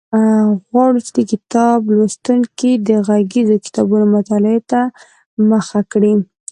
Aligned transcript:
غواړو 0.69 0.99
چې 1.07 1.21
کتاب 1.31 1.77
لوستونکي 1.95 2.71
د 2.87 2.89
غږیزو 3.07 3.55
کتابونو 3.65 4.05
مطالعې 4.15 4.59
ته 4.71 4.81
هم 5.33 5.41
مخه 5.53 5.79
کړي. 5.91 6.13